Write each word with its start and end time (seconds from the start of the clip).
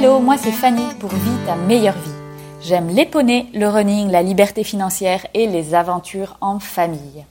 Hello, 0.00 0.20
moi 0.20 0.38
c'est 0.38 0.52
Fanny 0.52 0.94
pour 1.00 1.10
Vie 1.10 1.44
ta 1.44 1.56
meilleure 1.56 1.98
vie. 1.98 2.12
J'aime 2.62 2.86
les 2.86 3.04
poneys, 3.04 3.46
le 3.52 3.66
running, 3.66 4.12
la 4.12 4.22
liberté 4.22 4.62
financière 4.62 5.26
et 5.34 5.48
les 5.48 5.74
aventures 5.74 6.36
en 6.40 6.60
famille. 6.60 7.24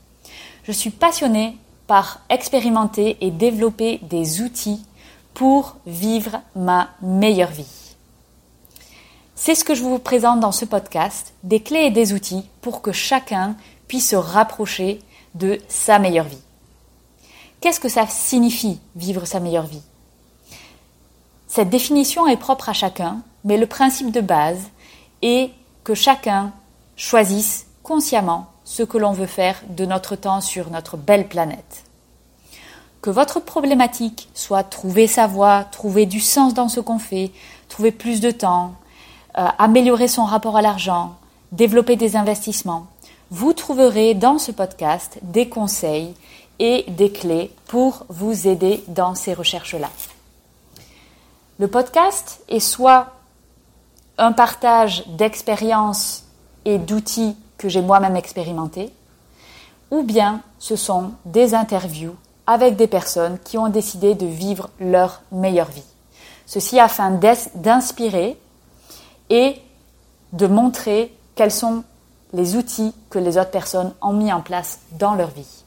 Je 0.63 0.73
suis 0.73 0.89
passionnée 0.89 1.55
par 1.87 2.19
expérimenter 2.29 3.15
et 3.21 3.31
développer 3.31 4.01
des 4.01 4.41
outils 4.41 4.83
pour 5.33 5.77
vivre 5.85 6.41
ma 6.57 6.89
meilleure 7.01 7.51
vie. 7.51 7.95
C'est 9.33 9.55
ce 9.55 9.63
que 9.63 9.73
je 9.73 9.83
vous 9.83 9.97
présente 9.97 10.41
dans 10.41 10.51
ce 10.51 10.65
podcast, 10.65 11.33
des 11.43 11.61
clés 11.61 11.85
et 11.85 11.91
des 11.91 12.11
outils 12.11 12.43
pour 12.59 12.81
que 12.81 12.91
chacun 12.91 13.55
puisse 13.87 14.09
se 14.09 14.17
rapprocher 14.17 14.99
de 15.35 15.57
sa 15.69 15.99
meilleure 15.99 16.27
vie. 16.27 16.43
Qu'est-ce 17.61 17.79
que 17.79 17.87
ça 17.87 18.07
signifie 18.07 18.81
vivre 18.97 19.23
sa 19.23 19.39
meilleure 19.39 19.67
vie? 19.67 19.83
Cette 21.47 21.69
définition 21.69 22.27
est 22.27 22.37
propre 22.37 22.69
à 22.69 22.73
chacun, 22.73 23.21
mais 23.43 23.57
le 23.57 23.67
principe 23.67 24.11
de 24.11 24.21
base 24.21 24.59
est 25.21 25.51
que 25.83 25.95
chacun 25.95 26.51
choisisse 26.97 27.67
consciemment 27.83 28.47
ce 28.65 28.83
que 28.83 28.97
l'on 28.97 29.13
veut 29.13 29.27
faire 29.27 29.61
de 29.69 29.85
notre 29.85 30.17
temps 30.17 30.41
sur 30.41 30.69
notre 30.69 30.97
belle 30.97 31.29
planète. 31.29 31.83
Que 33.01 33.09
votre 33.09 33.39
problématique 33.39 34.27
soit 34.33 34.63
trouver 34.63 35.07
sa 35.07 35.25
voie, 35.25 35.63
trouver 35.63 36.05
du 36.05 36.19
sens 36.19 36.53
dans 36.53 36.67
ce 36.67 36.81
qu'on 36.81 36.99
fait, 36.99 37.31
trouver 37.69 37.91
plus 37.91 38.19
de 38.19 38.31
temps, 38.31 38.73
euh, 39.37 39.47
améliorer 39.57 40.09
son 40.09 40.25
rapport 40.25 40.57
à 40.57 40.61
l'argent, 40.61 41.15
développer 41.53 41.95
des 41.95 42.17
investissements, 42.17 42.87
vous 43.29 43.53
trouverez 43.53 44.13
dans 44.13 44.37
ce 44.37 44.51
podcast 44.51 45.19
des 45.21 45.47
conseils 45.47 46.13
et 46.59 46.85
des 46.89 47.11
clés 47.11 47.51
pour 47.67 48.05
vous 48.09 48.47
aider 48.47 48.83
dans 48.87 49.15
ces 49.15 49.33
recherches-là. 49.33 49.89
Le 51.59 51.67
podcast 51.67 52.41
est 52.49 52.59
soit 52.59 53.07
un 54.19 54.31
partage 54.31 55.07
d'expériences 55.07 56.23
et 56.65 56.77
d'outils 56.77 57.35
que 57.57 57.67
j'ai 57.67 57.81
moi-même 57.81 58.15
expérimentés, 58.15 58.93
ou 59.89 60.03
bien 60.03 60.41
ce 60.59 60.75
sont 60.75 61.13
des 61.25 61.55
interviews 61.55 62.15
avec 62.45 62.75
des 62.75 62.87
personnes 62.87 63.39
qui 63.43 63.57
ont 63.57 63.69
décidé 63.69 64.13
de 64.13 64.27
vivre 64.27 64.69
leur 64.79 65.21
meilleure 65.31 65.69
vie. 65.69 65.83
Ceci 66.45 66.79
afin 66.79 67.19
d'inspirer 67.55 68.39
et 69.31 69.59
de 70.33 70.47
montrer 70.47 71.11
quels 71.35 71.51
sont 71.51 71.83
les 72.33 72.55
outils 72.55 72.93
que 73.09 73.17
les 73.17 73.37
autres 73.37 73.51
personnes 73.51 73.93
ont 74.01 74.13
mis 74.13 74.31
en 74.31 74.41
place 74.41 74.79
dans 74.91 75.15
leur 75.15 75.29
vie. 75.29 75.63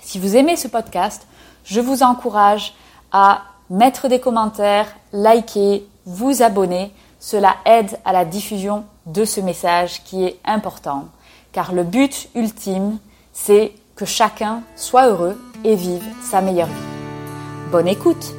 Si 0.00 0.18
vous 0.18 0.36
aimez 0.36 0.56
ce 0.56 0.68
podcast, 0.68 1.26
je 1.64 1.80
vous 1.80 2.02
encourage 2.02 2.74
à 3.12 3.42
mettre 3.70 4.08
des 4.08 4.20
commentaires, 4.20 4.94
liker, 5.12 5.86
vous 6.06 6.42
abonner. 6.42 6.92
Cela 7.20 7.56
aide 7.64 7.98
à 8.04 8.12
la 8.12 8.24
diffusion 8.24 8.84
de 9.06 9.24
ce 9.24 9.40
message 9.40 10.02
qui 10.04 10.24
est 10.24 10.38
important, 10.44 11.08
car 11.52 11.72
le 11.72 11.82
but 11.82 12.28
ultime, 12.34 12.98
c'est 13.32 13.72
que 13.96 14.04
chacun 14.04 14.62
soit 14.76 15.08
heureux 15.08 15.40
et 15.64 15.74
vive 15.74 16.04
sa 16.22 16.40
meilleure 16.40 16.68
vie. 16.68 17.70
Bonne 17.72 17.88
écoute 17.88 18.34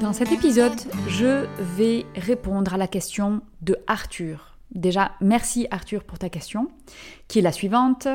Dans 0.00 0.12
cet 0.12 0.30
épisode, 0.30 0.78
je 1.08 1.46
vais 1.58 2.04
répondre 2.14 2.74
à 2.74 2.76
la 2.76 2.86
question 2.86 3.40
de 3.62 3.78
Arthur. 3.86 4.58
Déjà, 4.70 5.12
merci 5.20 5.66
Arthur 5.70 6.04
pour 6.04 6.18
ta 6.18 6.28
question, 6.28 6.68
qui 7.26 7.38
est 7.38 7.42
la 7.42 7.52
suivante. 7.52 8.06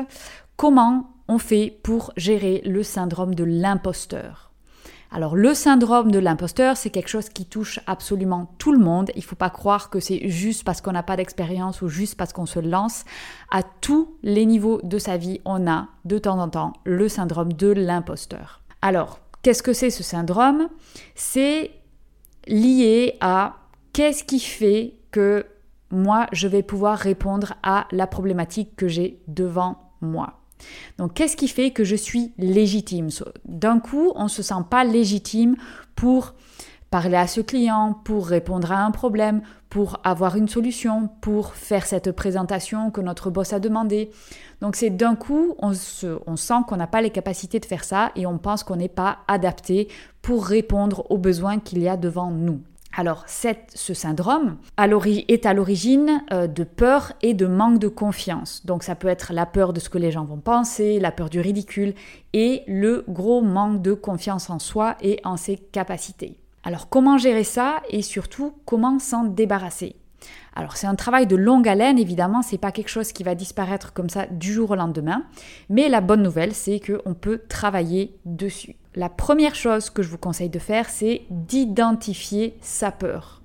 Comment 0.56 1.10
on 1.26 1.38
fait 1.38 1.76
pour 1.82 2.12
gérer 2.16 2.62
le 2.64 2.82
syndrome 2.82 3.34
de 3.34 3.44
l'imposteur? 3.44 4.43
Alors 5.14 5.36
le 5.36 5.54
syndrome 5.54 6.10
de 6.10 6.18
l'imposteur, 6.18 6.76
c'est 6.76 6.90
quelque 6.90 7.08
chose 7.08 7.28
qui 7.28 7.46
touche 7.46 7.78
absolument 7.86 8.52
tout 8.58 8.72
le 8.72 8.80
monde. 8.80 9.12
Il 9.14 9.20
ne 9.20 9.24
faut 9.24 9.36
pas 9.36 9.48
croire 9.48 9.88
que 9.88 10.00
c'est 10.00 10.28
juste 10.28 10.64
parce 10.64 10.80
qu'on 10.80 10.90
n'a 10.90 11.04
pas 11.04 11.16
d'expérience 11.16 11.82
ou 11.82 11.88
juste 11.88 12.16
parce 12.16 12.32
qu'on 12.32 12.46
se 12.46 12.58
lance. 12.58 13.04
À 13.52 13.62
tous 13.62 14.16
les 14.24 14.44
niveaux 14.44 14.80
de 14.82 14.98
sa 14.98 15.16
vie, 15.16 15.40
on 15.44 15.68
a 15.70 15.86
de 16.04 16.18
temps 16.18 16.40
en 16.40 16.48
temps 16.48 16.72
le 16.82 17.08
syndrome 17.08 17.52
de 17.52 17.68
l'imposteur. 17.68 18.60
Alors, 18.82 19.20
qu'est-ce 19.42 19.62
que 19.62 19.72
c'est 19.72 19.90
ce 19.90 20.02
syndrome? 20.02 20.68
C'est 21.14 21.70
lié 22.48 23.16
à 23.20 23.54
qu'est-ce 23.92 24.24
qui 24.24 24.40
fait 24.40 24.96
que 25.12 25.46
moi, 25.92 26.26
je 26.32 26.48
vais 26.48 26.64
pouvoir 26.64 26.98
répondre 26.98 27.54
à 27.62 27.86
la 27.92 28.08
problématique 28.08 28.74
que 28.74 28.88
j'ai 28.88 29.22
devant 29.28 29.92
moi. 30.00 30.40
Donc, 30.98 31.14
qu'est-ce 31.14 31.36
qui 31.36 31.48
fait 31.48 31.70
que 31.70 31.84
je 31.84 31.96
suis 31.96 32.32
légitime? 32.38 33.08
D'un 33.44 33.80
coup, 33.80 34.12
on 34.14 34.24
ne 34.24 34.28
se 34.28 34.42
sent 34.42 34.54
pas 34.70 34.84
légitime 34.84 35.56
pour 35.94 36.34
parler 36.90 37.16
à 37.16 37.26
ce 37.26 37.40
client, 37.40 38.00
pour 38.04 38.28
répondre 38.28 38.70
à 38.70 38.84
un 38.84 38.92
problème, 38.92 39.42
pour 39.68 39.98
avoir 40.04 40.36
une 40.36 40.46
solution, 40.46 41.08
pour 41.20 41.54
faire 41.54 41.86
cette 41.86 42.12
présentation 42.12 42.92
que 42.92 43.00
notre 43.00 43.30
boss 43.30 43.52
a 43.52 43.58
demandé. 43.58 44.10
Donc 44.60 44.76
c'est 44.76 44.90
d'un 44.90 45.16
coup, 45.16 45.56
on, 45.58 45.72
on 46.28 46.36
sent 46.36 46.54
qu'on 46.68 46.76
n'a 46.76 46.86
pas 46.86 47.02
les 47.02 47.10
capacités 47.10 47.58
de 47.58 47.64
faire 47.64 47.82
ça 47.82 48.12
et 48.14 48.26
on 48.26 48.38
pense 48.38 48.62
qu'on 48.62 48.76
n'est 48.76 48.88
pas 48.88 49.18
adapté 49.26 49.88
pour 50.22 50.46
répondre 50.46 51.10
aux 51.10 51.18
besoins 51.18 51.58
qu'il 51.58 51.82
y 51.82 51.88
a 51.88 51.96
devant 51.96 52.30
nous. 52.30 52.60
Alors, 52.96 53.24
ce 53.26 53.94
syndrome 53.94 54.56
est 54.78 55.46
à 55.46 55.54
l'origine 55.54 56.22
euh, 56.32 56.46
de 56.46 56.62
peur 56.62 57.12
et 57.22 57.34
de 57.34 57.46
manque 57.46 57.80
de 57.80 57.88
confiance. 57.88 58.64
Donc, 58.64 58.84
ça 58.84 58.94
peut 58.94 59.08
être 59.08 59.32
la 59.32 59.46
peur 59.46 59.72
de 59.72 59.80
ce 59.80 59.88
que 59.88 59.98
les 59.98 60.12
gens 60.12 60.24
vont 60.24 60.38
penser, 60.38 61.00
la 61.00 61.10
peur 61.10 61.28
du 61.28 61.40
ridicule 61.40 61.94
et 62.32 62.62
le 62.68 63.04
gros 63.08 63.42
manque 63.42 63.82
de 63.82 63.94
confiance 63.94 64.48
en 64.48 64.60
soi 64.60 64.96
et 65.00 65.20
en 65.24 65.36
ses 65.36 65.56
capacités. 65.56 66.38
Alors, 66.62 66.88
comment 66.88 67.18
gérer 67.18 67.44
ça 67.44 67.82
et 67.90 68.00
surtout, 68.00 68.54
comment 68.64 68.98
s'en 68.98 69.24
débarrasser? 69.24 69.96
Alors 70.54 70.76
c'est 70.76 70.86
un 70.86 70.94
travail 70.94 71.26
de 71.26 71.36
longue 71.36 71.68
haleine, 71.68 71.98
évidemment, 71.98 72.42
c'est 72.42 72.58
pas 72.58 72.72
quelque 72.72 72.88
chose 72.88 73.12
qui 73.12 73.24
va 73.24 73.34
disparaître 73.34 73.92
comme 73.92 74.08
ça 74.08 74.26
du 74.26 74.52
jour 74.52 74.70
au 74.70 74.74
lendemain, 74.76 75.24
mais 75.68 75.88
la 75.88 76.00
bonne 76.00 76.22
nouvelle, 76.22 76.54
c'est 76.54 76.80
qu'on 76.80 77.14
peut 77.14 77.42
travailler 77.48 78.16
dessus. 78.24 78.76
La 78.94 79.08
première 79.08 79.56
chose 79.56 79.90
que 79.90 80.02
je 80.02 80.08
vous 80.08 80.18
conseille 80.18 80.50
de 80.50 80.60
faire, 80.60 80.88
c'est 80.88 81.22
d'identifier 81.30 82.56
sa 82.60 82.92
peur. 82.92 83.42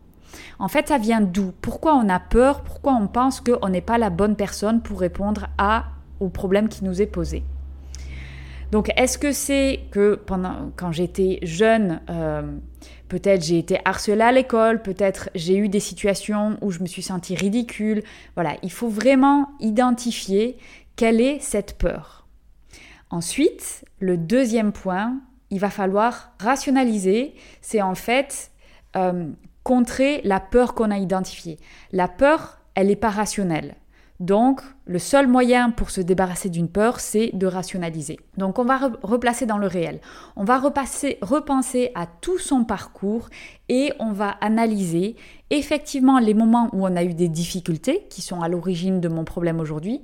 En 0.60 0.68
fait, 0.68 0.90
ça 0.90 1.00
vient 1.00 1.22
d'où? 1.22 1.54
Pourquoi 1.62 1.96
on 1.96 2.08
a 2.08 2.20
peur? 2.20 2.62
Pourquoi 2.62 2.94
on 2.94 3.08
pense 3.08 3.42
qu'on 3.42 3.70
n'est 3.70 3.82
pas 3.82 3.98
la 3.98 4.12
bonne 4.12 4.36
personne 4.36 4.82
pour 4.82 5.00
répondre 5.00 5.48
à, 5.58 5.86
au 6.20 6.30
problème 6.30 6.70
qui 6.70 6.84
nous 6.84 7.02
est 7.02 7.08
posé? 7.08 7.44
Donc, 8.72 8.92
est-ce 8.96 9.18
que 9.18 9.32
c'est 9.32 9.80
que 9.92 10.16
pendant, 10.16 10.72
quand 10.76 10.92
j'étais 10.92 11.40
jeune, 11.42 12.02
euh, 12.10 12.44
peut-être 13.08 13.44
j'ai 13.44 13.58
été 13.58 13.80
harcelée 13.84 14.22
à 14.22 14.32
l'école, 14.32 14.82
peut-être 14.82 15.30
j'ai 15.34 15.58
eu 15.58 15.70
des 15.70 15.80
situations 15.80 16.58
où 16.62 16.70
je 16.70 16.80
me 16.80 16.86
suis 16.86 17.02
sentie 17.02 17.36
ridicule. 17.36 18.04
Voilà, 18.36 18.58
il 18.62 18.72
faut 18.72 18.90
vraiment 18.90 19.50
identifier 19.60 20.58
quelle 20.96 21.20
est 21.20 21.40
cette 21.40 21.78
peur. 21.80 22.28
Ensuite, 23.10 23.86
le 24.00 24.18
deuxième 24.18 24.72
point, 24.72 25.20
il 25.50 25.60
va 25.60 25.72
falloir 25.72 26.34
rationaliser, 26.40 27.34
c'est 27.62 27.82
en 27.82 27.96
fait 27.96 28.52
euh, 28.96 29.30
contrer 29.64 30.22
la 30.24 30.40
peur 30.40 30.76
qu'on 30.76 30.92
a 30.92 30.98
identifiée. 31.00 31.58
La 31.92 32.08
peur, 32.08 32.60
elle 32.76 32.88
n'est 32.88 32.96
pas 32.96 33.10
rationnelle. 33.10 33.76
Donc, 34.20 34.62
le 34.86 35.00
seul 35.00 35.28
moyen 35.28 35.72
pour 35.72 35.92
se 35.92 36.02
débarrasser 36.02 36.50
d'une 36.50 36.68
peur, 36.68 37.00
c'est 37.00 37.32
de 37.34 37.48
rationaliser. 37.48 38.20
Donc, 38.38 38.60
on 38.60 38.66
va 38.66 38.92
replacer 39.02 39.46
dans 39.46 39.58
le 39.58 39.68
réel. 39.68 40.02
On 40.36 40.44
va 40.44 40.60
repenser 40.60 41.92
à 41.96 42.06
tout 42.06 42.38
son 42.38 42.66
parcours 42.66 43.30
et 43.70 43.94
on 43.98 44.12
va 44.12 44.32
analyser 44.42 45.16
effectivement 45.52 46.20
les 46.20 46.34
moments 46.34 46.70
où 46.74 46.86
on 46.86 46.98
a 46.98 47.04
eu 47.04 47.14
des 47.14 47.30
difficultés 47.30 48.08
qui 48.10 48.22
sont 48.22 48.42
à 48.42 48.50
l'origine 48.50 49.00
de 49.00 49.08
mon 49.08 49.24
problème 49.24 49.62
aujourd'hui, 49.62 50.02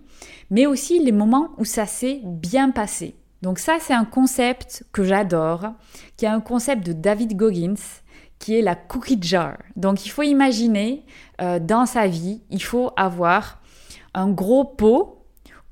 mais 0.49 0.65
aussi 0.65 1.03
les 1.03 1.11
moments 1.11 1.49
où 1.57 1.65
ça 1.65 1.85
s'est 1.85 2.21
bien 2.23 2.71
passé. 2.71 3.15
Donc 3.41 3.59
ça, 3.59 3.77
c'est 3.81 3.93
un 3.93 4.05
concept 4.05 4.85
que 4.93 5.03
j'adore, 5.03 5.73
qui 6.15 6.23
est 6.23 6.29
un 6.29 6.39
concept 6.39 6.85
de 6.85 6.93
David 6.93 7.35
Goggins, 7.35 7.75
qui 8.39 8.57
est 8.57 8.61
la 8.61 8.75
cookie 8.75 9.19
jar. 9.21 9.57
Donc 9.75 10.05
il 10.05 10.09
faut 10.09 10.23
imaginer 10.23 11.03
euh, 11.41 11.59
dans 11.59 11.85
sa 11.85 12.07
vie, 12.07 12.41
il 12.49 12.63
faut 12.63 12.91
avoir 12.95 13.59
un 14.15 14.29
gros 14.29 14.63
pot 14.63 15.25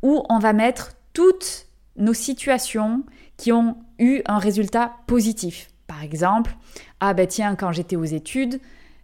où 0.04 0.24
on 0.30 0.38
va 0.38 0.54
mettre 0.54 0.92
toutes 1.14 1.68
nos 1.96 2.14
situations 2.14 3.04
qui 3.38 3.52
ont 3.52 3.78
eu 3.98 4.22
un 4.28 4.38
résultat 4.38 4.94
positif. 5.08 5.70
Par 5.88 6.04
exemple, 6.04 6.56
ah 7.00 7.14
ben 7.14 7.26
tiens, 7.26 7.56
quand 7.56 7.72
j'étais 7.72 7.96
aux 7.96 8.04
études, 8.04 8.60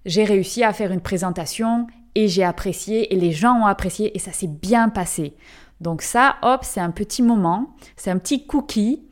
j'ai 0.05 0.23
réussi 0.23 0.63
à 0.63 0.73
faire 0.73 0.91
une 0.91 1.01
présentation 1.01 1.87
et 2.15 2.27
j'ai 2.27 2.43
apprécié 2.43 3.13
et 3.13 3.17
les 3.17 3.31
gens 3.31 3.53
ont 3.53 3.65
apprécié 3.65 4.15
et 4.15 4.19
ça 4.19 4.31
s'est 4.31 4.47
bien 4.47 4.89
passé. 4.89 5.35
Donc 5.81 6.01
ça, 6.01 6.35
hop, 6.41 6.61
c'est 6.63 6.79
un 6.81 6.91
petit 6.91 7.21
moment, 7.21 7.75
c'est 7.95 8.11
un 8.11 8.17
petit 8.17 8.45
cookie 8.45 9.03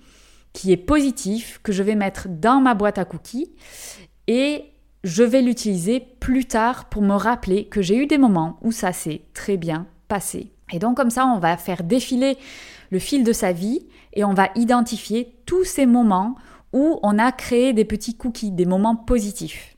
qui 0.53 0.71
est 0.71 0.77
positif 0.77 1.59
que 1.63 1.71
je 1.71 1.83
vais 1.83 1.95
mettre 1.95 2.27
dans 2.27 2.59
ma 2.59 2.73
boîte 2.73 2.97
à 2.97 3.05
cookies 3.05 3.51
et 4.27 4.65
je 5.03 5.23
vais 5.23 5.41
l'utiliser 5.41 5.99
plus 5.99 6.45
tard 6.45 6.85
pour 6.89 7.01
me 7.01 7.13
rappeler 7.13 7.65
que 7.67 7.81
j'ai 7.81 7.95
eu 7.95 8.07
des 8.07 8.17
moments 8.17 8.57
où 8.61 8.71
ça 8.71 8.91
s'est 8.91 9.21
très 9.33 9.55
bien 9.55 9.87
Et 10.71 10.79
donc 10.79 10.97
comme 10.97 11.09
ça, 11.09 11.25
on 11.25 11.39
va 11.39 11.57
faire 11.57 11.83
défiler 11.83 12.37
le 12.89 12.99
fil 12.99 13.23
de 13.23 13.33
sa 13.33 13.51
vie 13.51 13.85
et 14.13 14.23
on 14.23 14.33
va 14.33 14.49
identifier 14.55 15.35
tous 15.45 15.63
ces 15.63 15.85
moments 15.85 16.35
où 16.73 16.99
on 17.03 17.17
a 17.17 17.31
créé 17.31 17.73
des 17.73 17.85
petits 17.85 18.15
cookies, 18.15 18.51
des 18.51 18.65
moments 18.65 18.95
positifs. 18.95 19.77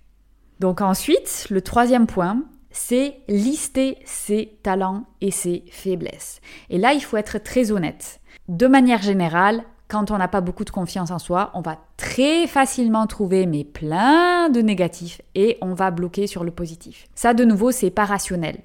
Donc 0.59 0.81
ensuite, 0.81 1.47
le 1.49 1.61
troisième 1.61 2.07
point, 2.07 2.43
c'est 2.71 3.17
lister 3.27 3.97
ses 4.05 4.57
talents 4.63 5.05
et 5.21 5.31
ses 5.31 5.63
faiblesses. 5.71 6.41
Et 6.69 6.77
là, 6.77 6.93
il 6.93 7.01
faut 7.01 7.17
être 7.17 7.37
très 7.39 7.71
honnête. 7.71 8.19
De 8.47 8.67
manière 8.67 9.01
générale, 9.01 9.63
quand 9.87 10.11
on 10.11 10.17
n'a 10.17 10.27
pas 10.27 10.41
beaucoup 10.41 10.65
de 10.65 10.69
confiance 10.69 11.11
en 11.11 11.19
soi, 11.19 11.51
on 11.55 11.61
va 11.61 11.77
très 11.97 12.45
facilement 12.45 13.07
trouver 13.07 13.47
mais 13.47 13.63
plein 13.63 14.49
de 14.49 14.61
négatifs 14.61 15.21
et 15.33 15.57
on 15.61 15.73
va 15.73 15.89
bloquer 15.91 16.27
sur 16.27 16.43
le 16.43 16.51
positif. 16.51 17.07
Ça 17.15 17.33
de 17.33 17.43
nouveau, 17.43 17.71
c'est 17.71 17.89
pas 17.89 18.05
rationnel. 18.05 18.59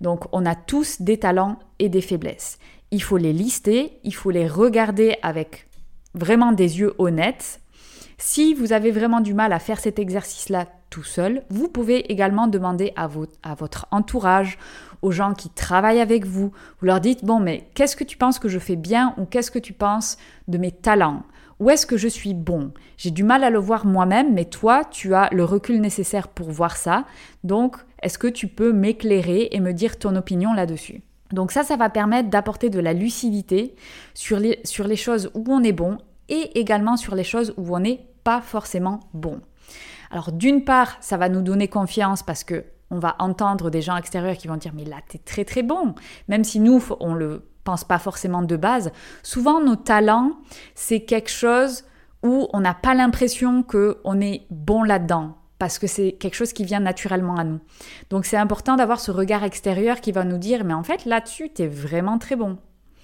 Donc 0.00 0.24
on 0.32 0.46
a 0.46 0.54
tous 0.54 1.02
des 1.02 1.18
talents 1.18 1.58
et 1.78 1.88
des 1.88 2.00
faiblesses. 2.00 2.58
Il 2.90 3.02
faut 3.02 3.16
les 3.16 3.32
lister, 3.32 3.98
il 4.04 4.14
faut 4.14 4.30
les 4.30 4.48
regarder 4.48 5.16
avec 5.22 5.68
vraiment 6.14 6.52
des 6.52 6.80
yeux 6.80 6.94
honnêtes. 6.98 7.60
Si 8.18 8.52
vous 8.54 8.72
avez 8.72 8.90
vraiment 8.90 9.20
du 9.20 9.32
mal 9.32 9.52
à 9.52 9.58
faire 9.58 9.80
cet 9.80 9.98
exercice-là 9.98 10.66
tout 10.90 11.04
seul, 11.04 11.42
vous 11.48 11.68
pouvez 11.68 12.12
également 12.12 12.48
demander 12.48 12.92
à, 12.96 13.06
votre 13.06 13.86
entourage, 13.92 14.58
aux 15.02 15.12
gens 15.12 15.32
qui 15.34 15.48
travaillent 15.48 16.00
avec 16.00 16.26
vous, 16.26 16.52
vous 16.80 16.86
leur 16.86 17.00
dites, 17.00 17.24
bon, 17.24 17.40
mais 17.40 17.68
qu'est-ce 17.74 17.96
que 17.96 18.04
tu 18.04 18.16
penses 18.16 18.38
que 18.38 18.48
je 18.48 18.58
fais 18.58 18.76
bien 18.76 19.14
ou 19.16 19.24
qu'est-ce 19.24 19.50
que 19.50 19.58
tu 19.58 19.72
penses 19.72 20.18
de 20.48 20.58
mes 20.58 20.72
talents? 20.72 21.22
Où 21.60 21.70
est-ce 21.70 21.86
que 21.86 21.96
je 21.96 22.08
suis 22.08 22.34
bon? 22.34 22.72
J'ai 22.96 23.10
du 23.10 23.22
mal 23.22 23.44
à 23.44 23.50
le 23.50 23.58
voir 23.58 23.86
moi-même, 23.86 24.34
mais 24.34 24.46
toi, 24.46 24.82
tu 24.90 25.14
as 25.14 25.28
le 25.30 25.44
recul 25.44 25.80
nécessaire 25.80 26.28
pour 26.28 26.50
voir 26.50 26.76
ça. 26.76 27.04
Donc, 27.44 27.76
est-ce 28.02 28.18
que 28.18 28.26
tu 28.26 28.48
peux 28.48 28.72
m'éclairer 28.72 29.48
et 29.52 29.60
me 29.60 29.72
dire 29.72 29.98
ton 29.98 30.16
opinion 30.16 30.52
là-dessus 30.52 31.02
donc 31.32 31.52
ça, 31.52 31.62
ça 31.62 31.76
va 31.76 31.90
permettre 31.90 32.28
d'apporter 32.28 32.70
de 32.70 32.80
la 32.80 32.92
lucidité 32.92 33.74
sur 34.14 34.38
les, 34.38 34.96
choses 34.96 35.30
où 35.34 35.44
on 35.48 35.62
est 35.62 35.72
bon 35.72 35.98
et 36.28 36.58
également 36.58 36.96
sur 36.96 37.14
les 37.14 37.24
choses 37.24 37.54
où 37.56 37.74
on 37.74 37.80
n'est 37.80 38.06
pas 38.24 38.40
forcément 38.40 39.00
bon. 39.14 39.40
Alors 40.10 40.32
d'une 40.32 40.64
part, 40.64 40.96
ça 41.00 41.16
va 41.16 41.28
nous 41.28 41.42
donner 41.42 41.68
confiance 41.68 42.22
parce 42.22 42.44
que 42.44 42.64
on 42.90 42.98
va 42.98 43.14
entendre 43.20 43.70
des 43.70 43.82
gens 43.82 43.96
extérieurs 43.96 44.36
qui 44.36 44.48
vont 44.48 44.56
dire 44.56 44.72
mais 44.74 44.84
là 44.84 44.96
tu 45.08 45.16
es 45.16 45.20
très 45.20 45.44
très 45.44 45.62
bon, 45.62 45.94
même 46.26 46.42
si 46.42 46.58
nous 46.58 46.82
on 46.98 47.14
le 47.14 47.48
pense 47.62 47.84
pas 47.84 48.00
forcément 48.00 48.42
de 48.42 48.56
base. 48.56 48.90
Souvent 49.22 49.60
nos 49.60 49.76
talents, 49.76 50.32
c'est 50.74 51.04
quelque 51.04 51.30
chose 51.30 51.84
où 52.24 52.48
on 52.52 52.60
n'a 52.60 52.74
pas 52.74 52.94
l'impression 52.94 53.62
que 53.62 54.00
on 54.02 54.20
est 54.20 54.46
bon 54.50 54.82
là-dedans 54.82 55.36
parce 55.60 55.78
que 55.78 55.86
c'est 55.86 56.12
quelque 56.12 56.34
chose 56.34 56.54
qui 56.54 56.64
vient 56.64 56.80
naturellement 56.80 57.36
à 57.36 57.44
nous. 57.44 57.60
Donc 58.08 58.24
c'est 58.24 58.38
important 58.38 58.76
d'avoir 58.76 58.98
ce 58.98 59.10
regard 59.10 59.44
extérieur 59.44 60.00
qui 60.00 60.10
va 60.10 60.24
nous 60.24 60.38
dire 60.38 60.64
mais 60.64 60.74
en 60.74 60.82
fait 60.82 61.04
là-dessus 61.04 61.50
tu 61.54 61.62
es 61.62 61.68
vraiment 61.68 62.18
très 62.18 62.34
bon. 62.34 62.58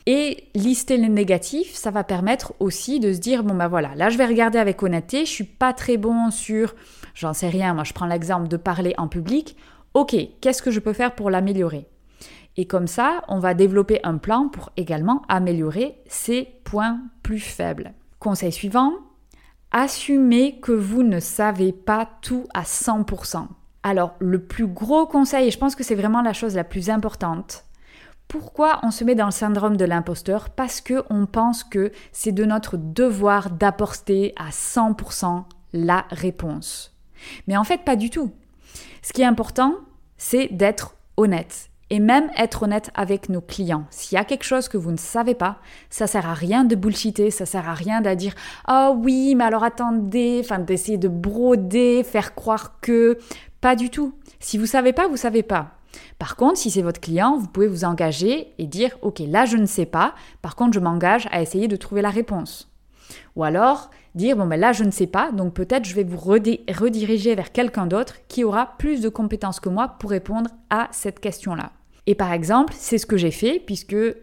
Et 0.07 0.45
lister 0.55 0.97
les 0.97 1.09
négatifs, 1.09 1.75
ça 1.75 1.91
va 1.91 2.03
permettre 2.03 2.55
aussi 2.59 2.99
de 2.99 3.13
se 3.13 3.19
dire 3.19 3.45
bon 3.45 3.55
ben 3.55 3.69
voilà, 3.69 3.95
là 3.95 4.09
je 4.09 4.17
vais 4.17 4.25
regarder 4.25 4.59
avec 4.59 4.83
honnêteté, 4.83 5.27
je 5.27 5.31
suis 5.31 5.45
pas 5.45 5.75
très 5.75 5.99
bon 5.99 6.31
sur 6.31 6.75
j'en 7.15 7.35
sais 7.35 7.51
rien, 7.51 7.75
moi 7.75 7.85
je 7.85 7.93
prends 7.93 8.07
l'exemple 8.07 8.49
de 8.49 8.57
parler 8.57 8.95
en 8.97 9.07
public. 9.07 9.57
OK, 9.93 10.17
qu'est-ce 10.41 10.63
que 10.63 10.71
je 10.71 10.81
peux 10.81 10.95
faire 10.95 11.15
pour 11.15 11.29
l'améliorer? 11.29 11.87
Et 12.57 12.67
comme 12.67 12.87
ça, 12.87 13.23
on 13.29 13.39
va 13.39 13.53
développer 13.53 14.01
un 14.03 14.17
plan 14.17 14.49
pour 14.49 14.71
également 14.79 15.21
améliorer 15.29 15.99
ces 16.09 16.49
points 16.65 17.03
plus 17.23 17.41
faibles. 17.41 17.93
Conseil 18.19 18.51
suivant, 18.51 18.95
assumez 19.77 20.59
que 20.61 20.73
vous 20.73 21.03
ne 21.03 21.21
savez 21.21 21.71
pas 21.71 22.09
tout 22.23 22.47
à 22.55 22.63
100%. 22.63 23.47
Alors, 23.83 24.15
le 24.21 24.43
plus 24.43 24.67
gros 24.67 25.07
conseil, 25.07 25.49
et 25.49 25.51
je 25.51 25.59
pense 25.59 25.77
que 25.77 25.85
c'est 25.85 25.95
vraiment 25.95 26.23
la 26.23 26.33
chose 26.33 26.57
la 26.57 26.65
plus 26.65 26.89
importante, 26.89 27.65
pourquoi 28.27 28.81
on 28.83 28.91
se 28.91 29.05
met 29.05 29.15
dans 29.15 29.27
le 29.27 29.33
syndrome 29.33 29.77
de 29.77 29.85
l'imposteur? 29.85 30.49
Parce 30.49 30.81
que 30.81 31.05
on 31.11 31.27
pense 31.27 31.63
que 31.63 31.93
c'est 32.11 32.33
de 32.33 32.45
notre 32.45 32.79
devoir 32.79 33.51
d'apporter 33.51 34.33
à 34.37 34.49
100% 34.49 35.45
la 35.75 36.07
réponse. 36.11 36.97
Mais 37.47 37.57
en 37.57 37.65
fait, 37.65 37.85
pas 37.85 37.97
du 37.97 38.09
tout. 38.09 38.33
Ce 39.03 39.13
qui 39.13 39.23
est 39.23 39.27
important, 39.27 39.77
c'est 40.17 40.49
d'être 40.49 40.97
honnête. 41.19 41.69
Et 41.89 42.01
même 42.01 42.31
être 42.37 42.65
honnête 42.65 42.91
avec 42.95 43.29
nos 43.29 43.41
clients. 43.41 43.87
S'il 43.91 44.17
y 44.17 44.21
a 44.21 44.25
quelque 44.25 44.43
chose 44.43 44.69
que 44.69 44.77
vous 44.77 44.91
ne 44.91 44.97
savez 44.97 45.35
pas, 45.35 45.59
ça 45.89 46.09
sert 46.09 46.29
à 46.29 46.35
rien 46.35 46.65
de 46.65 46.75
bullshiter, 46.75 47.31
ça 47.31 47.47
sert 47.47 47.69
à 47.69 47.75
rien 47.75 48.01
de 48.01 48.13
dire 48.15 48.35
ah 48.67 48.91
oh 48.91 49.01
oui, 49.01 49.35
mais 49.37 49.45
alors 49.45 49.63
attendez, 49.63 50.41
enfin 50.43 50.59
d'essayer 50.59 50.99
de 50.99 51.09
broder, 51.09 52.03
faire 52.03 52.35
croire 52.35 52.81
que 52.81 53.19
pas 53.61 53.77
du 53.77 53.91
tout. 53.91 54.15
Si 54.41 54.59
vous 54.59 54.67
savez 54.67 54.93
pas, 54.93 55.07
vous 55.07 55.17
savez 55.17 55.45
pas. 55.45 55.77
Par 56.19 56.37
contre, 56.37 56.59
si 56.59 56.71
c'est 56.71 56.83
votre 56.83 57.01
client, 57.01 57.37
vous 57.39 57.49
pouvez 57.49 57.69
vous 57.69 57.85
engager 57.85 58.53
et 58.59 58.67
dire 58.67 58.99
OK, 59.03 59.21
là 59.21 59.45
je 59.45 59.57
ne 59.57 59.67
sais 59.67 59.87
pas, 59.87 60.15
par 60.43 60.57
contre 60.57 60.75
je 60.75 60.81
m'engage 60.81 61.29
à 61.31 61.41
essayer 61.41 61.69
de 61.69 61.77
trouver 61.77 62.03
la 62.03 62.11
réponse. 62.11 62.71
Ou 63.37 63.45
alors 63.45 63.91
dire 64.17 64.37
bon 64.37 64.47
ben 64.47 64.59
là 64.59 64.73
je 64.73 64.83
ne 64.83 64.91
sais 64.91 65.07
pas, 65.07 65.31
donc 65.31 65.55
peut-être 65.55 65.85
je 65.85 65.95
vais 65.95 66.05
vous 66.05 66.19
rediriger 66.19 67.35
vers 67.35 67.53
quelqu'un 67.53 67.87
d'autre 67.87 68.17
qui 68.29 68.43
aura 68.43 68.75
plus 68.79 69.01
de 69.01 69.09
compétences 69.09 69.61
que 69.61 69.69
moi 69.69 69.97
pour 70.01 70.11
répondre 70.11 70.51
à 70.71 70.89
cette 70.91 71.21
question-là. 71.21 71.71
Et 72.07 72.15
par 72.15 72.33
exemple, 72.33 72.73
c'est 72.77 72.99
ce 72.99 73.07
que 73.07 73.17
j'ai 73.17 73.31
fait 73.31 73.63
puisque 73.65 73.93
euh, 73.93 74.17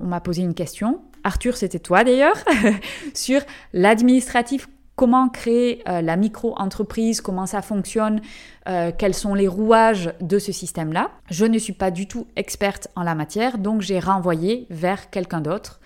on 0.00 0.04
m'a 0.04 0.20
posé 0.20 0.42
une 0.42 0.54
question. 0.54 1.00
Arthur, 1.24 1.56
c'était 1.56 1.78
toi 1.78 2.04
d'ailleurs, 2.04 2.36
sur 3.14 3.40
l'administratif 3.72 4.68
comment 4.96 5.28
créer 5.28 5.82
euh, 5.88 6.00
la 6.00 6.16
micro-entreprise, 6.16 7.20
comment 7.20 7.46
ça 7.46 7.62
fonctionne, 7.62 8.20
euh, 8.68 8.92
quels 8.96 9.14
sont 9.14 9.34
les 9.34 9.48
rouages 9.48 10.12
de 10.20 10.38
ce 10.38 10.52
système-là? 10.52 11.10
Je 11.30 11.46
ne 11.46 11.58
suis 11.58 11.72
pas 11.72 11.90
du 11.90 12.06
tout 12.06 12.26
experte 12.36 12.88
en 12.94 13.02
la 13.02 13.14
matière, 13.14 13.58
donc 13.58 13.80
j'ai 13.80 13.98
renvoyé 13.98 14.66
vers 14.70 15.10
quelqu'un 15.10 15.40
d'autre. 15.40 15.80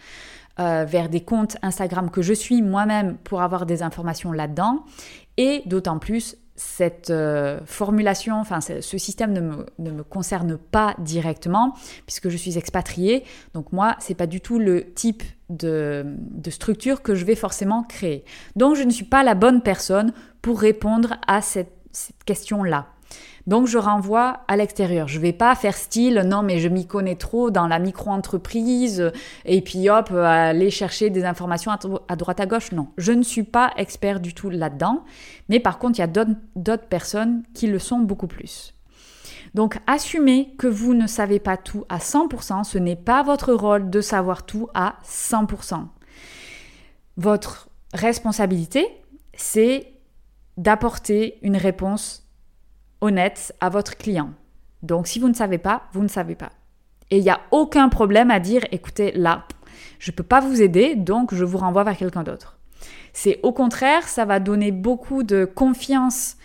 Euh, 0.60 0.84
vers 0.84 1.08
des 1.08 1.20
comptes 1.20 1.56
Instagram 1.62 2.10
que 2.10 2.20
je 2.20 2.32
suis 2.32 2.62
moi-même 2.62 3.16
pour 3.18 3.42
avoir 3.42 3.64
des 3.64 3.84
informations 3.84 4.32
là-dedans. 4.32 4.84
Et 5.36 5.62
d'autant 5.66 6.00
plus, 6.00 6.36
cette 6.56 7.10
euh, 7.10 7.60
formulation, 7.64 8.40
enfin 8.40 8.60
ce 8.60 8.98
système 8.98 9.32
ne 9.32 9.40
me, 9.40 9.66
ne 9.78 9.92
me, 9.92 10.02
concerne 10.02 10.58
pas 10.58 10.96
directement 10.98 11.74
puisque 12.06 12.28
je 12.28 12.36
suis 12.36 12.58
expatriée. 12.58 13.22
Donc 13.54 13.72
moi, 13.72 13.94
c'est 14.00 14.16
pas 14.16 14.26
du 14.26 14.40
tout 14.40 14.58
le 14.58 14.92
type 14.94 15.22
de, 15.48 16.04
de, 16.18 16.50
structure 16.50 17.02
que 17.02 17.14
je 17.14 17.24
vais 17.24 17.36
forcément 17.36 17.84
créer. 17.84 18.24
Donc 18.56 18.74
je 18.74 18.82
ne 18.82 18.90
suis 18.90 19.04
pas 19.04 19.22
la 19.22 19.36
bonne 19.36 19.62
personne 19.62 20.12
pour 20.42 20.60
répondre 20.60 21.14
à 21.28 21.40
cette, 21.40 21.72
cette 21.92 22.24
question-là. 22.24 22.88
Donc 23.48 23.66
je 23.66 23.78
renvoie 23.78 24.40
à 24.46 24.58
l'extérieur. 24.58 25.08
Je 25.08 25.18
vais 25.18 25.32
pas 25.32 25.54
faire 25.54 25.74
style 25.74 26.22
non 26.26 26.42
mais 26.42 26.58
je 26.58 26.68
m'y 26.68 26.86
connais 26.86 27.14
trop 27.14 27.50
dans 27.50 27.66
la 27.66 27.78
micro-entreprise 27.78 29.10
et 29.46 29.62
puis 29.62 29.88
hop 29.88 30.10
aller 30.12 30.68
chercher 30.68 31.08
des 31.08 31.24
informations 31.24 31.72
à 32.08 32.16
droite 32.16 32.40
à 32.40 32.46
gauche. 32.46 32.72
Non, 32.72 32.88
je 32.98 33.12
ne 33.12 33.22
suis 33.22 33.44
pas 33.44 33.72
expert 33.78 34.20
du 34.20 34.34
tout 34.34 34.50
là-dedans. 34.50 35.02
Mais 35.48 35.60
par 35.60 35.78
contre, 35.78 35.98
il 35.98 36.02
y 36.02 36.04
a 36.04 36.24
d'autres 36.56 36.88
personnes 36.90 37.42
qui 37.54 37.68
le 37.68 37.78
sont 37.78 38.00
beaucoup 38.00 38.26
plus. 38.26 38.74
Donc 39.54 39.78
assumez 39.86 40.54
que 40.58 40.66
vous 40.66 40.92
ne 40.92 41.06
savez 41.06 41.38
pas 41.38 41.56
tout 41.56 41.86
à 41.88 41.98
100%, 41.98 42.64
ce 42.64 42.76
n'est 42.76 42.96
pas 42.96 43.22
votre 43.22 43.54
rôle 43.54 43.88
de 43.88 44.02
savoir 44.02 44.44
tout 44.44 44.68
à 44.74 44.96
100%. 45.06 45.86
Votre 47.16 47.70
responsabilité, 47.94 48.86
c'est 49.32 49.94
d'apporter 50.58 51.38
une 51.40 51.56
réponse 51.56 52.27
honnête 53.00 53.54
à 53.60 53.68
votre 53.68 53.96
client. 53.96 54.30
Donc 54.82 55.06
si 55.06 55.18
vous 55.18 55.28
ne 55.28 55.34
savez 55.34 55.58
pas, 55.58 55.82
vous 55.92 56.02
ne 56.02 56.08
savez 56.08 56.34
pas. 56.34 56.50
Et 57.10 57.18
il 57.18 57.22
n'y 57.22 57.30
a 57.30 57.40
aucun 57.50 57.88
problème 57.88 58.30
à 58.30 58.40
dire, 58.40 58.62
écoutez, 58.70 59.12
là, 59.12 59.46
je 59.98 60.10
ne 60.10 60.16
peux 60.16 60.22
pas 60.22 60.40
vous 60.40 60.60
aider, 60.60 60.94
donc 60.94 61.34
je 61.34 61.44
vous 61.44 61.58
renvoie 61.58 61.84
vers 61.84 61.96
quelqu'un 61.96 62.22
d'autre. 62.22 62.58
C'est 63.12 63.40
au 63.42 63.52
contraire, 63.52 64.06
ça 64.06 64.24
va 64.24 64.40
donner 64.40 64.70
beaucoup 64.70 65.22
de 65.22 65.44
confiance 65.44 66.36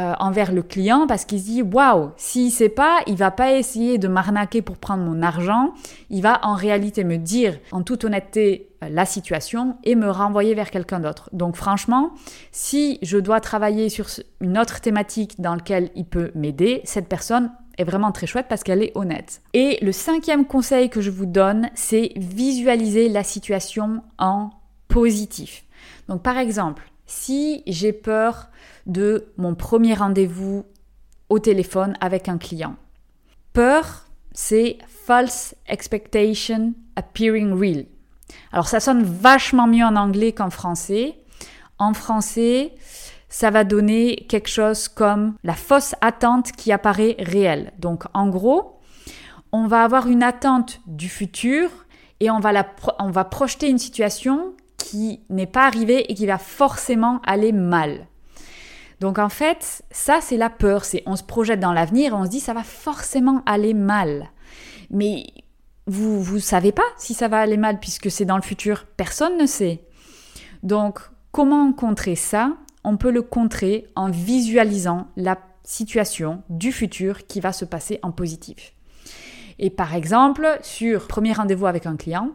euh, 0.00 0.14
envers 0.20 0.52
le 0.52 0.62
client 0.62 1.08
parce 1.08 1.24
qu'il 1.24 1.40
se 1.40 1.44
dit 1.46 1.62
waouh, 1.62 2.10
s'il 2.16 2.52
sait 2.52 2.68
pas, 2.68 3.00
il 3.08 3.16
va 3.16 3.32
pas 3.32 3.54
essayer 3.54 3.98
de 3.98 4.06
m'arnaquer 4.06 4.62
pour 4.62 4.76
prendre 4.76 5.02
mon 5.02 5.22
argent, 5.22 5.72
il 6.08 6.22
va 6.22 6.38
en 6.44 6.54
réalité 6.54 7.02
me 7.02 7.16
dire 7.16 7.58
en 7.72 7.82
toute 7.82 8.04
honnêteté 8.04 8.68
euh, 8.84 8.88
la 8.90 9.04
situation 9.04 9.76
et 9.82 9.96
me 9.96 10.08
renvoyer 10.08 10.54
vers 10.54 10.70
quelqu'un 10.70 11.00
d'autre. 11.00 11.30
Donc 11.32 11.56
franchement, 11.56 12.12
si 12.52 13.00
je 13.02 13.18
dois 13.18 13.40
travailler 13.40 13.88
sur 13.88 14.06
une 14.40 14.56
autre 14.56 14.80
thématique 14.80 15.40
dans 15.40 15.56
laquelle 15.56 15.90
il 15.96 16.04
peut 16.04 16.30
m'aider, 16.36 16.80
cette 16.84 17.08
personne 17.08 17.50
est 17.76 17.84
vraiment 17.84 18.12
très 18.12 18.28
chouette 18.28 18.46
parce 18.48 18.62
qu'elle 18.62 18.84
est 18.84 18.92
honnête. 18.94 19.42
Et 19.52 19.78
le 19.82 19.90
cinquième 19.90 20.44
conseil 20.44 20.90
que 20.90 21.00
je 21.00 21.10
vous 21.10 21.26
donne, 21.26 21.70
c'est 21.74 22.12
visualiser 22.14 23.08
la 23.08 23.24
situation 23.24 24.02
en 24.18 24.50
positif. 24.86 25.64
Donc 26.08 26.22
par 26.22 26.38
exemple, 26.38 26.88
si 27.08 27.64
j'ai 27.66 27.92
peur 27.92 28.48
de 28.86 29.32
mon 29.36 29.56
premier 29.56 29.94
rendez-vous 29.94 30.64
au 31.28 31.40
téléphone 31.40 31.96
avec 32.00 32.28
un 32.28 32.38
client. 32.38 32.76
Peur, 33.52 34.06
c'est 34.32 34.78
false 34.86 35.56
expectation 35.66 36.74
appearing 36.94 37.52
real. 37.58 37.86
Alors 38.52 38.68
ça 38.68 38.78
sonne 38.78 39.02
vachement 39.02 39.66
mieux 39.66 39.84
en 39.84 39.96
anglais 39.96 40.32
qu'en 40.32 40.50
français. 40.50 41.18
En 41.78 41.94
français, 41.94 42.74
ça 43.28 43.50
va 43.50 43.64
donner 43.64 44.26
quelque 44.28 44.48
chose 44.48 44.88
comme 44.88 45.34
la 45.42 45.54
fausse 45.54 45.94
attente 46.00 46.52
qui 46.52 46.72
apparaît 46.72 47.16
réelle. 47.18 47.72
Donc 47.78 48.04
en 48.14 48.28
gros, 48.28 48.80
on 49.52 49.66
va 49.66 49.82
avoir 49.82 50.08
une 50.08 50.22
attente 50.22 50.80
du 50.86 51.08
futur 51.08 51.70
et 52.20 52.30
on 52.30 52.40
va, 52.40 52.66
on 52.98 53.10
va 53.10 53.24
projeter 53.24 53.70
une 53.70 53.78
situation 53.78 54.54
qui 54.78 55.20
n'est 55.28 55.46
pas 55.46 55.66
arrivé 55.66 56.10
et 56.10 56.14
qui 56.14 56.26
va 56.26 56.38
forcément 56.38 57.20
aller 57.26 57.52
mal. 57.52 58.06
Donc 59.00 59.18
en 59.18 59.28
fait, 59.28 59.82
ça 59.90 60.20
c'est 60.22 60.38
la 60.38 60.50
peur, 60.50 60.84
c'est 60.84 61.02
on 61.06 61.16
se 61.16 61.22
projette 61.22 61.60
dans 61.60 61.72
l'avenir 61.72 62.12
et 62.12 62.16
on 62.16 62.24
se 62.24 62.30
dit 62.30 62.40
ça 62.40 62.54
va 62.54 62.62
forcément 62.62 63.42
aller 63.44 63.74
mal. 63.74 64.30
Mais 64.90 65.26
vous 65.86 66.22
vous 66.22 66.40
savez 66.40 66.72
pas 66.72 66.82
si 66.96 67.12
ça 67.12 67.28
va 67.28 67.40
aller 67.40 67.56
mal 67.56 67.78
puisque 67.78 68.10
c'est 68.10 68.24
dans 68.24 68.36
le 68.36 68.42
futur, 68.42 68.86
personne 68.96 69.36
ne 69.36 69.46
sait. 69.46 69.84
Donc 70.62 71.00
comment 71.32 71.72
contrer 71.72 72.16
ça? 72.16 72.56
On 72.84 72.96
peut 72.96 73.10
le 73.10 73.22
contrer 73.22 73.86
en 73.96 74.10
visualisant 74.10 75.08
la 75.16 75.38
situation 75.62 76.42
du 76.48 76.72
futur 76.72 77.26
qui 77.26 77.40
va 77.40 77.52
se 77.52 77.64
passer 77.66 77.98
en 78.02 78.10
positif. 78.10 78.72
Et 79.58 79.70
par 79.70 79.94
exemple, 79.94 80.58
sur 80.62 81.08
premier 81.08 81.32
rendez-vous 81.32 81.66
avec 81.66 81.86
un 81.86 81.96
client, 81.96 82.30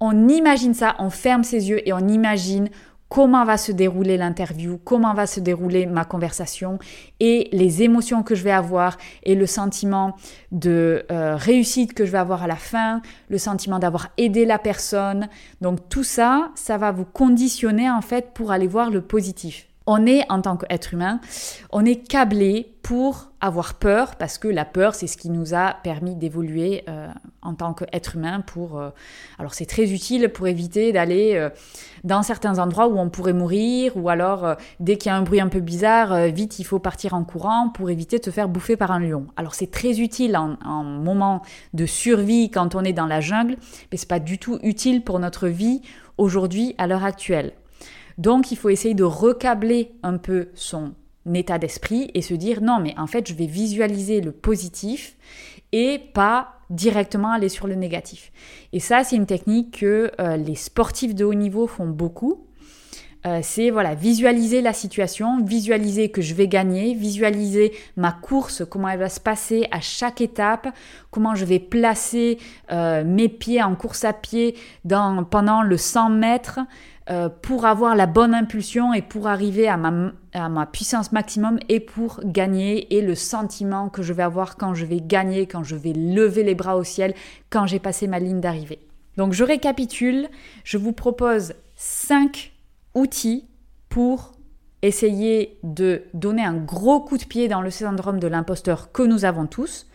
on 0.00 0.28
imagine 0.28 0.74
ça, 0.74 0.94
on 0.98 1.10
ferme 1.10 1.44
ses 1.44 1.68
yeux 1.68 1.86
et 1.88 1.92
on 1.92 2.06
imagine 2.08 2.68
comment 3.08 3.44
va 3.44 3.56
se 3.56 3.72
dérouler 3.72 4.16
l'interview, 4.16 4.78
comment 4.84 5.14
va 5.14 5.26
se 5.26 5.40
dérouler 5.40 5.86
ma 5.86 6.04
conversation 6.04 6.78
et 7.20 7.48
les 7.52 7.82
émotions 7.82 8.22
que 8.22 8.34
je 8.34 8.44
vais 8.44 8.50
avoir 8.50 8.98
et 9.22 9.34
le 9.34 9.46
sentiment 9.46 10.14
de 10.52 11.06
euh, 11.10 11.36
réussite 11.36 11.94
que 11.94 12.04
je 12.04 12.12
vais 12.12 12.18
avoir 12.18 12.42
à 12.42 12.46
la 12.46 12.56
fin, 12.56 13.00
le 13.28 13.38
sentiment 13.38 13.78
d'avoir 13.78 14.08
aidé 14.18 14.44
la 14.44 14.58
personne. 14.58 15.28
Donc 15.60 15.88
tout 15.88 16.04
ça, 16.04 16.50
ça 16.54 16.76
va 16.76 16.92
vous 16.92 17.06
conditionner 17.06 17.90
en 17.90 18.02
fait 18.02 18.32
pour 18.34 18.52
aller 18.52 18.66
voir 18.66 18.90
le 18.90 19.00
positif 19.00 19.67
on 19.88 20.04
est 20.04 20.30
en 20.30 20.42
tant 20.42 20.58
qu'être 20.58 20.92
humain, 20.92 21.18
on 21.72 21.82
est 21.86 22.06
câblé 22.06 22.74
pour 22.82 23.32
avoir 23.40 23.74
peur 23.74 24.16
parce 24.16 24.36
que 24.36 24.46
la 24.46 24.66
peur 24.66 24.94
c'est 24.94 25.06
ce 25.06 25.16
qui 25.16 25.30
nous 25.30 25.54
a 25.54 25.76
permis 25.82 26.14
d'évoluer 26.14 26.84
euh, 26.88 27.08
en 27.40 27.54
tant 27.54 27.72
qu'être 27.72 28.16
humain 28.16 28.40
pour 28.40 28.78
euh, 28.78 28.90
alors 29.38 29.54
c'est 29.54 29.64
très 29.64 29.90
utile 29.92 30.28
pour 30.28 30.46
éviter 30.46 30.92
d'aller 30.92 31.36
euh, 31.36 31.48
dans 32.04 32.22
certains 32.22 32.58
endroits 32.58 32.88
où 32.88 32.98
on 32.98 33.08
pourrait 33.08 33.32
mourir 33.32 33.96
ou 33.96 34.10
alors 34.10 34.56
dès 34.78 34.96
qu'il 34.96 35.10
y 35.10 35.14
a 35.14 35.16
un 35.16 35.22
bruit 35.22 35.40
un 35.40 35.48
peu 35.48 35.60
bizarre 35.60 36.26
vite 36.26 36.58
il 36.58 36.64
faut 36.64 36.80
partir 36.80 37.14
en 37.14 37.24
courant 37.24 37.70
pour 37.70 37.88
éviter 37.88 38.18
de 38.18 38.24
se 38.24 38.30
faire 38.30 38.48
bouffer 38.48 38.76
par 38.76 38.90
un 38.90 39.00
lion. 39.00 39.26
Alors 39.36 39.54
c'est 39.54 39.70
très 39.70 40.00
utile 40.00 40.36
en, 40.36 40.58
en, 40.64 40.84
moment 40.84 41.42
de 41.72 41.86
survie 41.86 42.50
quand 42.50 42.74
on 42.74 42.84
est 42.84 42.92
dans 42.92 43.06
la 43.06 43.20
jungle 43.20 43.56
mais 43.90 43.96
c'est 43.96 44.08
pas 44.08 44.20
du 44.20 44.38
tout 44.38 44.58
utile 44.62 45.02
pour 45.02 45.18
notre 45.18 45.48
vie 45.48 45.80
aujourd'hui 46.18 46.74
à 46.76 46.86
l'heure 46.86 47.04
actuelle. 47.04 47.52
Donc 48.18 48.52
il 48.52 48.56
faut 48.56 48.68
essayer 48.68 48.94
de 48.94 49.04
recabler 49.04 49.92
un 50.02 50.18
peu 50.18 50.48
son 50.54 50.92
état 51.34 51.58
d'esprit 51.58 52.10
et 52.14 52.22
se 52.22 52.34
dire 52.34 52.60
non 52.62 52.78
mais 52.80 52.94
en 52.98 53.06
fait 53.06 53.28
je 53.28 53.34
vais 53.34 53.46
visualiser 53.46 54.20
le 54.20 54.32
positif 54.32 55.16
et 55.72 56.00
pas 56.14 56.54
directement 56.70 57.32
aller 57.32 57.48
sur 57.48 57.66
le 57.66 57.74
négatif. 57.74 58.32
Et 58.72 58.80
ça 58.80 59.04
c'est 59.04 59.16
une 59.16 59.26
technique 59.26 59.80
que 59.80 60.10
euh, 60.20 60.36
les 60.36 60.54
sportifs 60.54 61.14
de 61.14 61.24
haut 61.24 61.34
niveau 61.34 61.66
font 61.66 61.86
beaucoup. 61.86 62.44
Euh, 63.26 63.40
c'est 63.42 63.70
voilà 63.70 63.94
visualiser 63.94 64.62
la 64.62 64.72
situation, 64.72 65.42
visualiser 65.44 66.08
que 66.10 66.22
je 66.22 66.34
vais 66.34 66.46
gagner, 66.46 66.94
visualiser 66.94 67.72
ma 67.96 68.12
course, 68.12 68.62
comment 68.68 68.88
elle 68.88 69.00
va 69.00 69.08
se 69.08 69.18
passer 69.18 69.66
à 69.72 69.80
chaque 69.80 70.20
étape, 70.20 70.68
comment 71.10 71.34
je 71.34 71.44
vais 71.44 71.58
placer 71.58 72.38
euh, 72.70 73.02
mes 73.04 73.28
pieds 73.28 73.60
en 73.60 73.74
course 73.74 74.04
à 74.04 74.12
pied 74.12 74.54
pendant 74.86 75.62
le 75.62 75.76
100 75.76 76.10
mètres, 76.10 76.60
euh, 77.10 77.30
pour 77.30 77.64
avoir 77.64 77.96
la 77.96 78.04
bonne 78.04 78.34
impulsion 78.34 78.92
et 78.92 79.00
pour 79.00 79.28
arriver 79.28 79.66
à 79.66 79.78
ma, 79.78 80.66
puissance 80.66 81.10
maximum 81.10 81.58
et 81.70 81.80
pour 81.80 82.20
gagner 82.22 82.94
et 82.96 83.00
le 83.00 83.14
sentiment 83.14 83.88
que 83.88 84.02
je 84.02 84.12
vais 84.12 84.22
avoir 84.22 84.56
quand 84.56 84.74
je 84.74 84.84
vais 84.84 85.00
gagner, 85.00 85.46
quand 85.46 85.64
je 85.64 85.74
vais 85.74 85.94
lever 85.94 86.42
les 86.42 86.54
bras 86.54 86.76
au 86.76 86.84
ciel, 86.84 87.14
quand 87.48 87.66
j'ai 87.66 87.78
passé 87.78 88.08
ma 88.08 88.18
ligne 88.18 88.40
d'arrivée. 88.40 88.80
Donc 89.16 89.32
je 89.32 89.42
récapitule, 89.42 90.28
je 90.64 90.76
vous 90.76 90.92
propose 90.92 91.54
5 91.76 92.52
outils 92.94 93.46
pour 93.88 94.32
essayer 94.82 95.58
de 95.62 96.02
donner 96.12 96.44
un 96.44 96.56
gros 96.56 97.00
coup 97.00 97.16
de 97.16 97.24
pied 97.24 97.48
dans 97.48 97.62
le 97.62 97.70
syndrome 97.70 98.20
de 98.20 98.28
l'imposteur 98.28 98.92
que 98.92 99.02
nous 99.02 99.24
avons 99.24 99.46
tous. 99.46 99.86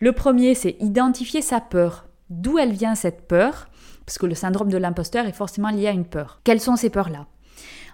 Le 0.00 0.12
premier, 0.12 0.54
c'est 0.54 0.76
identifier 0.80 1.42
sa 1.42 1.60
peur. 1.60 2.06
D'où 2.30 2.58
elle 2.58 2.72
vient 2.72 2.94
cette 2.94 3.28
peur? 3.28 3.68
Parce 4.06 4.18
que 4.18 4.26
le 4.26 4.34
syndrome 4.34 4.70
de 4.70 4.78
l'imposteur 4.78 5.26
est 5.26 5.32
forcément 5.32 5.70
lié 5.70 5.88
à 5.88 5.92
une 5.92 6.04
peur. 6.04 6.40
Quelles 6.44 6.60
sont 6.60 6.76
ces 6.76 6.90
peurs-là? 6.90 7.26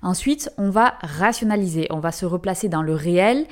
Ensuite, 0.02 0.50
on 0.58 0.70
va 0.70 0.94
rationaliser, 1.00 1.86
on 1.90 1.98
va 1.98 2.12
se 2.12 2.24
replacer 2.24 2.68
dans 2.68 2.82
le 2.82 2.94
réel, 2.94 3.46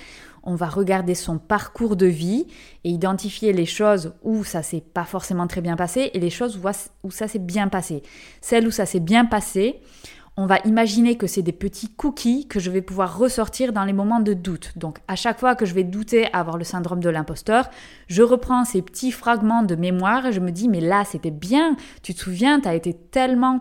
on 0.44 0.54
va 0.54 0.66
regarder 0.66 1.16
son 1.16 1.38
parcours 1.38 1.96
de 1.96 2.06
vie 2.06 2.46
et 2.84 2.90
identifier 2.90 3.52
les 3.52 3.66
choses 3.66 4.14
où 4.22 4.44
ça 4.44 4.62
s'est 4.62 4.80
pas 4.80 5.04
forcément 5.04 5.48
très 5.48 5.60
bien 5.60 5.74
passé 5.74 6.12
et 6.14 6.20
les 6.20 6.30
choses 6.30 6.60
où 7.02 7.10
ça 7.10 7.26
s'est 7.26 7.40
bien 7.40 7.66
passé. 7.66 8.04
Celles 8.40 8.68
où 8.68 8.70
ça 8.70 8.86
s'est 8.86 9.00
bien 9.00 9.24
passé, 9.24 9.80
on 10.38 10.44
va 10.46 10.58
imaginer 10.64 11.16
que 11.16 11.26
c'est 11.26 11.42
des 11.42 11.52
petits 11.52 11.88
cookies 11.88 12.46
que 12.46 12.60
je 12.60 12.70
vais 12.70 12.82
pouvoir 12.82 13.18
ressortir 13.18 13.72
dans 13.72 13.84
les 13.84 13.94
moments 13.94 14.20
de 14.20 14.34
doute. 14.34 14.72
Donc 14.76 14.98
à 15.08 15.16
chaque 15.16 15.40
fois 15.40 15.54
que 15.54 15.64
je 15.64 15.72
vais 15.72 15.84
douter, 15.84 16.30
avoir 16.34 16.58
le 16.58 16.64
syndrome 16.64 17.00
de 17.00 17.08
l'imposteur, 17.08 17.70
je 18.08 18.22
reprends 18.22 18.64
ces 18.66 18.82
petits 18.82 19.12
fragments 19.12 19.62
de 19.62 19.74
mémoire 19.74 20.26
et 20.26 20.32
je 20.32 20.40
me 20.40 20.50
dis 20.50 20.68
mais 20.68 20.80
là 20.80 21.04
c'était 21.06 21.30
bien, 21.30 21.76
tu 22.02 22.12
te 22.12 22.20
souviens, 22.20 22.60
tu 22.60 22.68
as 22.68 22.74
été 22.74 22.92
tellement 22.92 23.60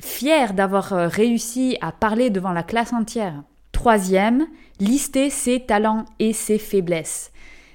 fier 0.00 0.52
d'avoir 0.52 0.92
euh, 0.92 1.06
réussi 1.06 1.78
à 1.80 1.92
parler 1.92 2.30
devant 2.30 2.52
la 2.52 2.64
classe 2.64 2.92
entière. 2.92 3.44
Troisième, 3.70 4.46
lister 4.80 5.30
ses 5.30 5.60
talents 5.60 6.06
et 6.18 6.32
ses 6.32 6.58
faiblesses. 6.58 7.30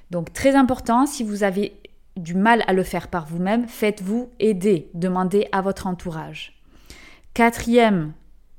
Donc 0.10 0.34
très 0.34 0.56
important, 0.56 1.06
si 1.06 1.24
vous 1.24 1.44
avez 1.44 1.74
du 2.18 2.36
mal 2.36 2.66
à 2.68 2.74
le 2.74 2.84
faire 2.84 3.08
par 3.08 3.28
vous-même, 3.28 3.66
faites-vous 3.68 4.30
aider, 4.40 4.90
demandez 4.94 5.48
à 5.54 5.62
votre 5.62 5.88
entourage. 5.88 6.60
Quatrième, 7.34 8.12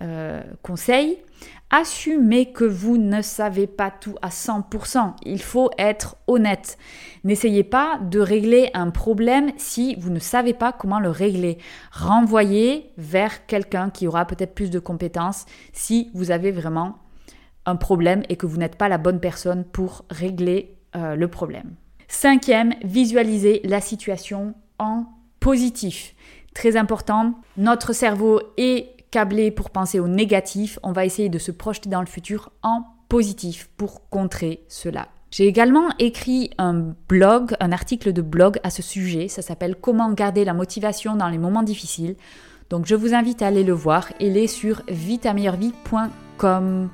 euh, 0.02 0.42
conseil, 0.62 1.18
assumez 1.70 2.52
que 2.52 2.64
vous 2.64 2.98
ne 2.98 3.22
savez 3.22 3.66
pas 3.66 3.90
tout 3.90 4.16
à 4.20 4.28
100%. 4.28 5.14
Il 5.24 5.40
faut 5.40 5.70
être 5.78 6.16
honnête. 6.26 6.76
N'essayez 7.24 7.64
pas 7.64 7.98
de 7.98 8.20
régler 8.20 8.70
un 8.74 8.90
problème 8.90 9.52
si 9.56 9.94
vous 9.96 10.10
ne 10.10 10.18
savez 10.18 10.54
pas 10.54 10.72
comment 10.72 11.00
le 11.00 11.10
régler. 11.10 11.58
Renvoyez 11.92 12.90
vers 12.98 13.46
quelqu'un 13.46 13.90
qui 13.90 14.06
aura 14.06 14.26
peut-être 14.26 14.54
plus 14.54 14.70
de 14.70 14.78
compétences 14.78 15.46
si 15.72 16.10
vous 16.14 16.30
avez 16.30 16.50
vraiment 16.50 16.98
un 17.64 17.76
problème 17.76 18.22
et 18.28 18.36
que 18.36 18.46
vous 18.46 18.56
n'êtes 18.56 18.76
pas 18.76 18.88
la 18.88 18.98
bonne 18.98 19.20
personne 19.20 19.64
pour 19.64 20.04
régler 20.10 20.76
euh, 20.96 21.14
le 21.14 21.28
problème. 21.28 21.74
Cinquième, 22.08 22.74
visualisez 22.82 23.60
la 23.64 23.80
situation 23.80 24.54
en 24.78 25.06
positif. 25.40 26.14
Très 26.54 26.76
important, 26.76 27.34
notre 27.56 27.94
cerveau 27.94 28.40
est 28.58 28.91
câblé 29.12 29.52
pour 29.52 29.70
penser 29.70 30.00
au 30.00 30.08
négatif, 30.08 30.80
on 30.82 30.90
va 30.90 31.04
essayer 31.04 31.28
de 31.28 31.38
se 31.38 31.52
projeter 31.52 31.88
dans 31.88 32.00
le 32.00 32.06
futur 32.06 32.50
en 32.64 32.82
positif 33.08 33.70
pour 33.76 34.08
contrer 34.08 34.64
cela. 34.66 35.06
J'ai 35.30 35.46
également 35.46 35.90
écrit 35.98 36.50
un 36.58 36.94
blog, 37.08 37.54
un 37.60 37.72
article 37.72 38.12
de 38.12 38.22
blog 38.22 38.58
à 38.64 38.70
ce 38.70 38.82
sujet, 38.82 39.28
ça 39.28 39.42
s'appelle 39.42 39.76
Comment 39.80 40.12
garder 40.12 40.44
la 40.44 40.54
motivation 40.54 41.14
dans 41.14 41.28
les 41.28 41.38
moments 41.38 41.62
difficiles. 41.62 42.16
Donc 42.70 42.86
je 42.86 42.94
vous 42.94 43.14
invite 43.14 43.42
à 43.42 43.46
aller 43.46 43.64
le 43.64 43.74
voir, 43.74 44.08
il 44.18 44.36
est 44.36 44.46
sur 44.46 44.82
vitameilleurvie.com. 44.88 46.88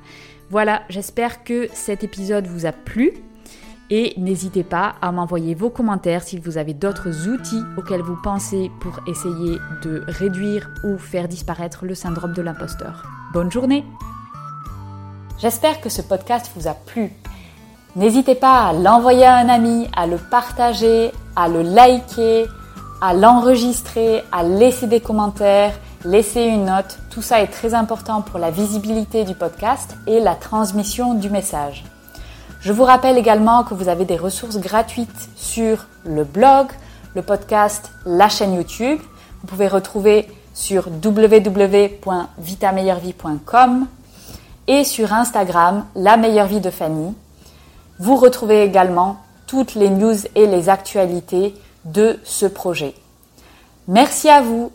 Voilà, 0.51 0.83
j'espère 0.89 1.45
que 1.45 1.69
cet 1.73 2.05
épisode 2.05 2.47
vous 2.47 2.67
a 2.67 2.73
plu. 2.73 3.13
Et 3.90 4.12
n'hésitez 4.18 4.64
pas 4.64 4.97
à 5.00 5.12
m'envoyer 5.12 5.54
vos 5.54 5.71
commentaires 5.71 6.23
si 6.23 6.38
vous 6.38 6.59
avez 6.59 6.75
d'autres 6.75 7.28
outils 7.28 7.62
auxquels 7.78 8.02
vous 8.02 8.18
pensez 8.23 8.71
pour 8.80 9.00
essayer 9.07 9.57
de 9.83 10.04
réduire 10.07 10.71
ou 10.85 10.99
faire 10.99 11.26
disparaître 11.26 11.87
le 11.87 11.95
syndrome 11.95 12.35
de 12.35 12.42
l'imposteur. 12.42 13.04
Bonne 13.33 13.50
journée 13.50 13.85
J'espère 15.38 15.80
que 15.80 15.88
ce 15.88 16.02
podcast 16.02 16.50
vous 16.57 16.66
a 16.66 16.75
plu. 16.75 17.12
N'hésitez 17.97 18.35
pas 18.35 18.66
à 18.66 18.73
l'envoyer 18.73 19.25
à 19.25 19.37
un 19.37 19.49
ami, 19.49 19.88
à 19.97 20.07
le 20.07 20.18
partager, 20.18 21.12
à 21.37 21.49
le 21.49 21.62
liker, 21.62 22.47
à 23.00 23.14
l'enregistrer, 23.14 24.23
à 24.33 24.42
laisser 24.42 24.87
des 24.87 25.00
commentaires, 25.00 25.73
laisser 26.04 26.42
une 26.42 26.66
note. 26.66 26.99
Tout 27.11 27.23
ça 27.23 27.40
est 27.40 27.47
très 27.47 27.73
important 27.73 28.21
pour 28.21 28.38
la 28.38 28.50
visibilité 28.50 29.25
du 29.25 29.35
podcast 29.35 29.97
et 30.07 30.21
la 30.21 30.35
transmission 30.35 31.14
du 31.14 31.30
message. 31.30 31.85
Je 32.61 32.73
vous 32.73 32.83
rappelle 32.83 33.17
également 33.17 33.62
que 33.62 33.75
vous 33.75 33.88
avez 33.88 34.05
des 34.05 34.17
ressources 34.17 34.59
gratuites 34.59 35.29
sur 35.37 35.87
le 36.05 36.25
blog, 36.25 36.67
le 37.15 37.23
podcast, 37.23 37.93
la 38.05 38.29
chaîne 38.29 38.55
YouTube. 38.55 38.99
Vous 39.41 39.47
pouvez 39.47 39.69
retrouver 39.69 40.27
sur 40.55 40.88
www.vitameilleurvie.com 40.88 43.87
et 44.67 44.83
sur 44.83 45.12
Instagram, 45.12 45.85
la 45.95 46.17
meilleure 46.17 46.49
vie 46.49 46.59
de 46.61 46.71
Fanny. 46.71 47.15
Vous 48.00 48.17
retrouvez 48.17 48.65
également 48.65 49.19
toutes 49.47 49.77
les 49.77 49.91
news 49.91 50.17
et 50.35 50.47
les 50.47 50.69
actualités 50.69 51.55
de 51.85 52.19
ce 52.25 52.47
projet. 52.47 52.95
Merci 53.87 54.29
à 54.29 54.43
vous 54.43 54.73